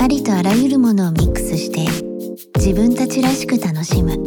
[0.00, 1.86] ありとあらゆるものをミックスして
[2.56, 4.18] 自分たちらしく楽しむ。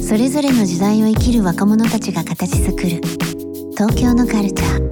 [0.00, 3.00] それぞれの時代を生きる若者たちが形作る。
[3.72, 4.82] 東京のカルチャー。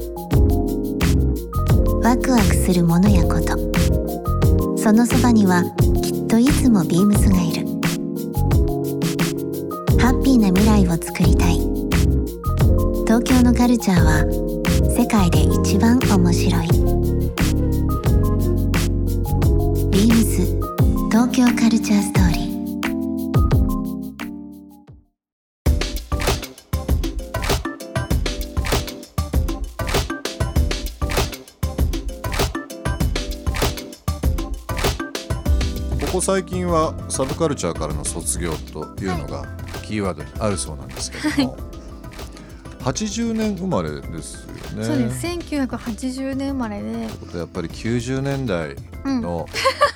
[2.03, 3.56] ワクワクするものやこと。
[4.77, 5.62] そのそばには
[6.03, 7.64] きっといつもビームスがいる。
[10.00, 11.60] ハッピーな未来をつくりたい。
[13.06, 14.41] 東京のカルチャーは
[14.94, 16.68] 世界で一番面白い。
[19.90, 20.44] ビームス
[21.10, 22.42] 東京カルチャーストーリー
[36.06, 39.46] ここ最近はサブカルチャーからの卒業というのが
[39.82, 41.72] キーワードにあるそうなんですけども、
[42.83, 44.84] 80年生まれですよね。
[44.84, 45.27] そうです。
[45.27, 47.02] 1980年生まれで。
[47.38, 49.47] やっぱり90年代の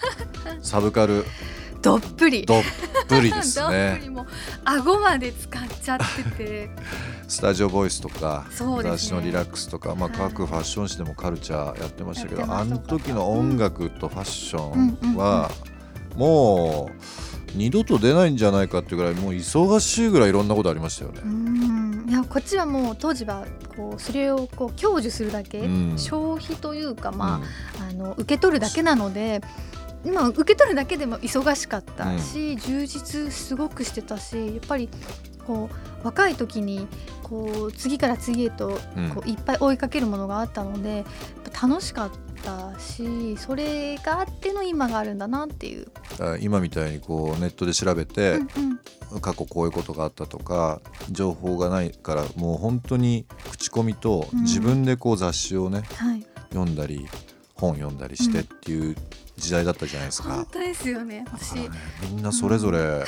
[0.63, 1.25] サブカル。
[1.83, 2.47] どっぷり。
[2.47, 2.63] どっ
[3.09, 4.11] ぷりです どっぷねり。
[4.11, 4.27] もう
[4.65, 6.71] 顎まで使っちゃってて。
[7.27, 8.57] スタジオボイスとか、ね。
[8.83, 10.19] 雑誌のリラックスとか、まあ、はい。
[10.31, 15.51] 各ファッション誌でもカルチャーやってましたけど、あの時の音楽とファッションは、
[16.15, 21.21] うもう二度と出ないんじゃないかっていうぐらいもう忙しいぐらいいろんなことありましたよね。
[21.25, 21.29] う。
[21.29, 21.76] ん
[22.09, 23.45] いやこっちはもう当時は
[23.77, 27.43] こうそれをこう享受するだけ、うん消費というかま
[27.81, 29.41] あ,、あの受け取るだけなので。
[30.05, 34.89] まあ、受け取るだけでも忙しかったし、充実すごくしてたしやっぱり
[35.47, 35.71] こ
[36.03, 36.87] う若い時に
[37.23, 39.11] こう次から次へとうん。
[39.11, 41.05] こういっぱい追いかけるものがあったので、やっ
[41.53, 42.11] ぱ楽しかっ
[42.43, 45.89] たしそれがあっての今があるんだなっていう。
[46.41, 48.49] 今みたいにこうネットで調べて、うん
[49.13, 49.21] うん。
[49.21, 50.81] 過去こういうことがあったとか
[51.11, 54.43] 情報がないからもう本当に口コミとうん。
[54.43, 57.07] 自分でこう雑誌をね、はい、読んだり
[57.55, 58.97] 本読んだりしてっていう
[59.37, 60.31] 時代だったじゃないですか。
[60.35, 61.55] 本当ですよね私。
[61.55, 61.69] ね
[62.11, 63.05] みんなそれぞれ、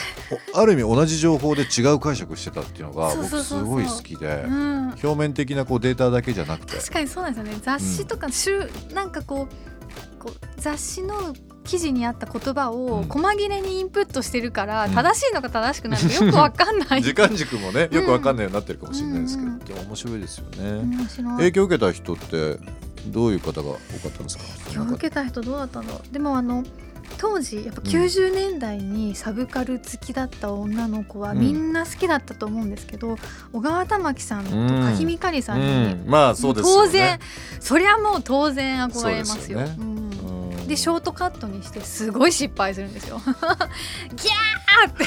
[0.55, 4.89] おある意味同じ情報で違う解釈してたっていうのが僕すごい好きでうん。
[4.89, 6.77] 表面的なこうデータだけじゃなくて。
[6.77, 7.61] 確かにそうなんですよね。
[7.63, 11.35] 雑誌とか、週なんかこうこう雑誌の
[11.65, 13.09] 記事にあった言葉をうん。
[13.09, 14.93] 細切れにインプットしてるから、うん。
[14.95, 17.03] 正しいのか正しくないのかよく わかんない。
[17.03, 19.59] 時間軸もねよくわかんないようになってるかもしれないですけど、うん。
[19.61, 20.99] でも面白いですよね。
[21.39, 22.59] 影響を受けた人って
[23.07, 23.77] どういう方が多か
[24.09, 24.45] ったんですか？
[24.65, 26.65] 影響を受けた人どうだったのでもあの
[27.17, 31.41] 当時やっぱ90年代にサブカル好きだった女の子はうん。
[31.41, 33.17] みんな好きだったと思うんですけど、
[33.53, 36.87] 小川玉木さんとかひみかりさんに、うん、まあそうですよね。
[36.87, 37.19] 当然
[37.61, 39.61] そりゃもう当然憧れますよ。
[40.69, 43.21] でショートカットにしてすごい失敗するんですよ。
[43.25, 45.07] ギャーって。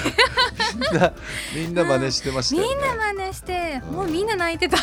[0.75, 1.13] みんな
[1.55, 2.67] みんな真似してましたよね。
[2.67, 3.95] みんな真似して、うん。
[3.95, 4.77] もうみんな泣いてた。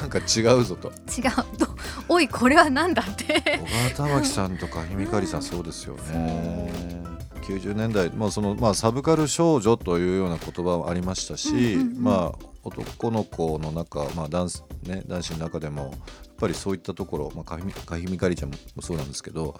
[0.00, 0.88] なんか違うぞと。
[1.16, 1.68] 違うと、
[2.08, 3.60] おいこれはなんだって。
[3.96, 6.72] 小川玉木さんとかひみかりさんそうですよね。
[7.40, 15.90] 90年代、まあそのまあ、サブカル少女というような言葉はありましたし、うんうんうんまあ、男の子の中、まあダンスね、男子の中でもやっ
[16.38, 19.58] ぱりそういったところ、まあ、かひみかひみかりちゃんもそうなんですけど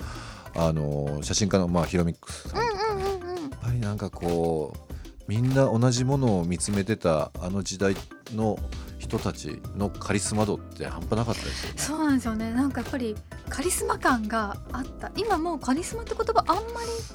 [0.55, 4.90] あの写真家の、まあ、ヒロミックスさんとかね、うんうんうんやっぱりなんかこう
[5.31, 7.95] みんな同じものを見つめてたあの時代
[8.35, 8.59] の
[8.99, 11.79] 人たちのカリスマ度って半端なかったですよね。
[11.79, 12.51] そうなんですよね。
[12.51, 13.15] なんかやっぱり
[13.49, 15.13] カリスマ感があった。
[15.15, 16.67] 今もうカリスマって言葉あんまり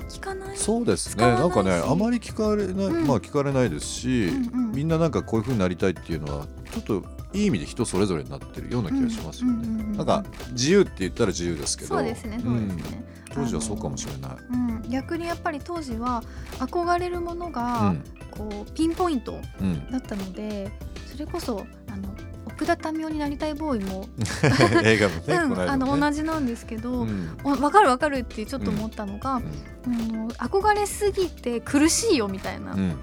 [0.10, 0.58] 聞かない。
[0.58, 7.04] そうですねななんかねあまり聞かれない、うんまあ聞かれないですし、うんうんみんななんかこういう風になりたいっていうのはちょっと
[7.36, 9.98] いい意味で人それぞれになってるような気がしますよね。
[9.98, 11.96] なんか自由って言ったら自由ですけど。
[11.96, 12.40] そうですね。
[12.42, 13.06] そうですね。
[13.36, 13.44] うん。
[13.44, 14.32] 当時はそうかもしれない。
[14.52, 14.56] う
[14.88, 16.24] ん、逆にやっぱり当時は
[16.60, 18.04] 憧れるものうがん。
[18.32, 19.92] こうピンポイントうん。
[19.92, 20.72] だったので、
[21.12, 22.16] それこそあの
[22.46, 24.08] お福田民生になりたいボーイも、
[24.84, 27.38] 映画もね、うんあの同じなんですけど、うん。
[27.44, 29.42] お分かる分かるってちょっと思ったのが、
[29.86, 30.28] うん。
[30.28, 32.96] 憧れすぎて苦しいよみたいな、うん。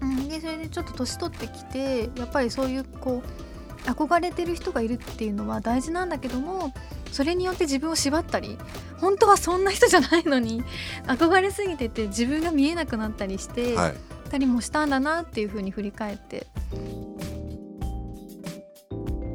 [0.00, 0.28] うん。
[0.28, 3.55] でそれでちょっと年取ってきてやっぱりそういうこう
[3.86, 6.72] 憧れてる人がいるっていうのは大事なんだけども
[7.12, 8.58] それによって自分を縛ったり
[8.98, 10.62] 本当はそんな人じゃないのに
[11.06, 13.94] 憧れすぎてて自分が見えなくなったりしてはい。
[14.30, 16.48] たりもしたんだなっていうふうに振り返って。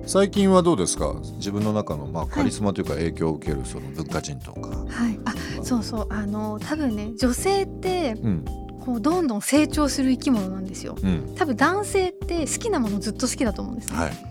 [0.06, 1.16] 最近はどうですか？
[1.38, 5.18] 自分の中のまあカリスマというか影響を受けるその文化人とか、はい。
[5.24, 5.34] あ
[5.64, 6.08] そうそう。
[6.10, 8.46] あの多分ね女性ってうん。
[8.84, 10.98] こうどんどん成長する生き物なんですよ。
[11.02, 11.34] うん。
[11.38, 14.31] 多分男性って好きなものずっと好きだと思うんですね、はい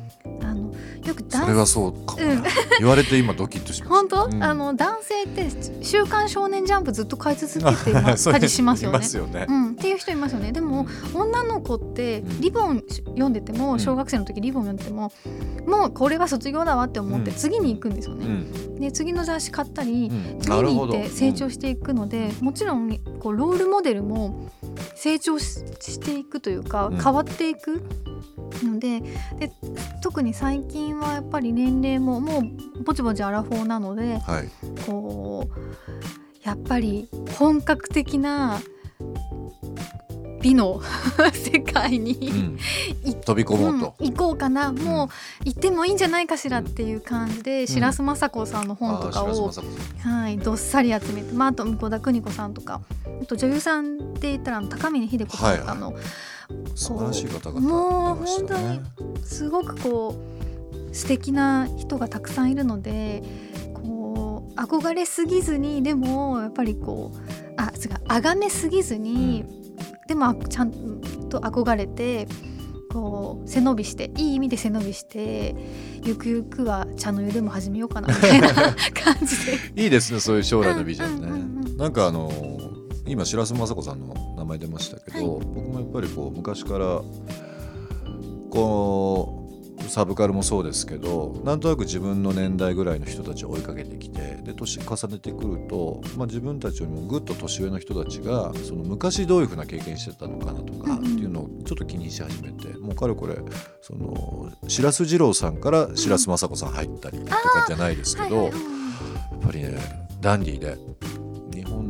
[1.11, 2.43] よく男それはそうかもな、うん。
[2.79, 4.43] 言われて今ドキッとしました本当、うん。
[4.43, 5.49] あの男性って
[5.83, 9.07] 「週刊少年ジャンプ」ずっと買い続けてたり しますよいね。
[9.15, 9.47] よね。
[9.49, 10.53] う、ん、っていう人いますよね。
[10.53, 13.81] でも女の子ってうんリボン読んでても、うん。
[13.81, 15.13] 小学生の時リボン読んでても
[15.67, 17.37] もうこれは卒業だわって思ってうん。
[17.37, 18.27] 次に行くんですよね。
[18.27, 18.81] うん。
[18.81, 20.41] で次の雑誌買ったり、うん。
[20.41, 24.51] 次に行って成長していくので、もちろんこうロールモデルも
[24.95, 26.97] 成長ししていくというか、うん。
[27.01, 27.83] 変わっていく
[28.65, 29.01] ので
[29.39, 29.53] で
[30.03, 34.49] 特に最近はやっぱり年齢ももうぼちぼちアラフォーなのではい。
[34.87, 35.61] こう
[36.43, 37.09] やっぱり
[37.39, 38.61] 本格的な
[40.41, 40.81] 美の
[41.33, 42.59] 世界に、うん。
[43.05, 45.09] い飛び込もうと、うん行こうかな、もう
[45.45, 49.53] 行ってもいいんじゃないかしらっていう感じで、白洲雅子さんの本とかを、
[50.03, 52.81] はい、どっさり集めて、まあ、あと向田邦子さんとか
[53.23, 55.95] あと女優さんで言ったら高峰秀子さんとかの、
[56.75, 58.81] 素晴らしい方々もういましたね。
[59.25, 60.17] すごくこ
[60.91, 63.23] う素敵な人がたくさんいるので
[63.75, 67.19] こう憧れすぎずにでもやっぱりこう
[67.57, 69.45] あ違う崇めすぎずに、
[70.09, 70.73] でもあちゃん
[71.29, 72.27] と憧れて
[72.91, 75.55] こう背伸びしていい意味で背伸びして
[76.03, 78.75] ゆくゆくは茶の湯でも始めようかなみたいな感
[79.23, 79.59] じで。
[79.85, 81.77] いいですねそういう将来のビジョンね、うんうんうんうん。
[81.77, 82.33] なんかあの
[83.07, 84.15] 今白洲雅子さんの名
[84.51, 87.03] 前出ましたけど、僕もやっぱりこう昔から
[88.51, 103.37] こうサブカルもそうですけどなんとなく自分の年代ぐらいの人たちを追いかけてきてで年重ねてくると、まあ、自分たちよりもぐっと年上の人たちがその昔どういうふうな経験してたのかなとかっていうのをちょっと気にし始めてもうかれこれ
[103.81, 108.45] その白洲二郎さんから白洲雅子さん入ったりとかじゃないですけど。
[108.45, 108.61] はいはい。
[109.31, 109.79] やっぱりね
[110.21, 110.77] ダンディーで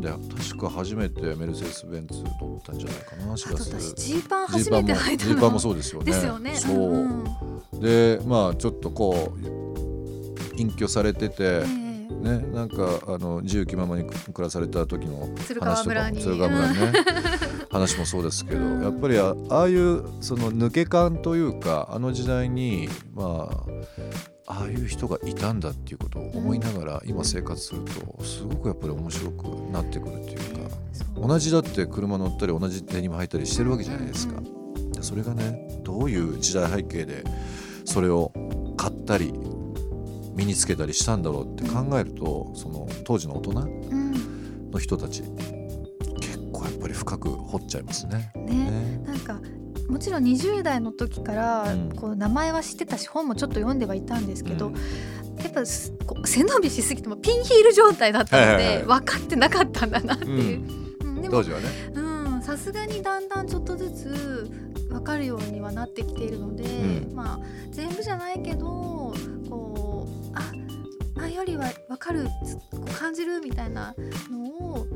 [0.01, 5.31] で確か初めてメルセデス・ベンツ乗ったんじゃないかなしあとらす私ジーパン初めて履いたの。
[5.33, 6.13] ジーパンもそうですよね。
[6.13, 6.55] ですよね。
[6.57, 7.25] そう、ん
[7.75, 7.81] ん。
[7.81, 11.65] でまあちょっとこう隠居されてて、え
[12.21, 16.21] ねなんかあの自由気ままに暮らされた時の話とか村に。
[16.21, 16.93] 鶴川村にね
[17.71, 18.83] 話もそうですけど、うん。
[18.83, 23.71] やっぱりあああいうその抜け感というかあの時代にまあ
[24.61, 34.41] ああいう人がいたんだっていうことを思いながら今生活するとすごくやっぱり面白くなってくるっていうか同じだって車乗ったり同じデニム履いたりしてるわけじゃないですか。
[34.93, 37.25] でそれがねどういう時代背景で
[37.85, 38.33] それを
[38.77, 39.33] 買ったり
[40.35, 44.71] 身につけたりしたんだろうって考えるとその当時の大人うん。
[44.71, 45.23] の人たち
[46.21, 48.31] 結構やっぱり深く掘っちゃいますね。
[48.37, 48.55] ね。
[48.55, 49.03] ね。
[49.07, 49.41] なんか
[49.91, 54.75] もちろん20代の時からうんこう名前は知ってたし本もちょっと読んではいたんですけど、うん
[55.43, 60.61] やっぱすこう背伸びしすぎてもピンヒール状態だったので分かってなかったんだなっていう。
[61.03, 61.67] うんでも当時はね。
[61.95, 64.51] うんさすがにだんだんちょっとずつ
[64.91, 69.15] 分かるようにはなってきているので、うんまあ全部じゃないけど
[69.49, 70.53] こうあ
[71.21, 72.27] 前よりは分かる
[72.99, 73.95] 感じるみたいな
[74.31, 74.87] のを、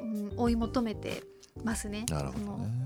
[0.00, 1.22] うん、追い求めて
[1.62, 2.06] ますね。
[2.08, 2.85] なるほどね。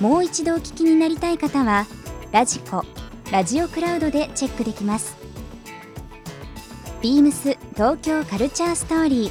[0.00, 1.86] もう一度お聞きになりたい方は
[2.32, 2.84] ラジコ
[3.30, 5.16] ラジオクラウドでチェックできます
[7.02, 9.30] ビームス東京カルチャーストーリー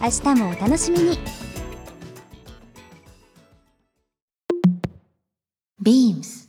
[0.00, 1.18] 明日もお楽しみに
[5.82, 6.48] ビームス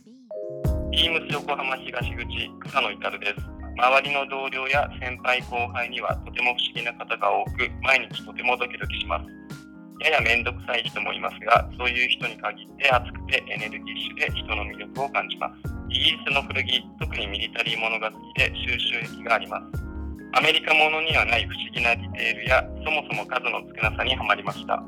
[0.92, 3.40] ビームス横浜東口草野至です。
[3.76, 9.41] 周りの同僚や先輩後輩にはとても不思議な方が多く、毎日とてもドキドキします。
[10.02, 15.70] やや面倒くさい人もいますが、そういう人に限って熱くてエネルギッシュで人の魅力を感じます。
[15.90, 19.82] イギリスの古着、特にミリタリーものが好きで収集癖があります。
[20.34, 24.82] アメリカものにはない不思議なディテールや、そもそも数の少なさにはまりました。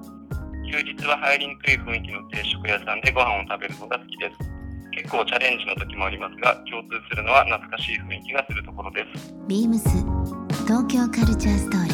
[0.66, 4.50] 休日は入りにくい雰囲気の定食屋さんでご飯を食べるのが好きです。
[4.90, 9.34] 結構チャレンジの時もありますが、共通するのは懐かしい雰囲気がするところです。
[9.46, 9.88] ビームス
[10.64, 11.93] 東京カルチャーストーリー